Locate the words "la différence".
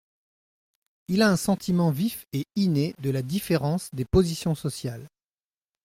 3.11-3.91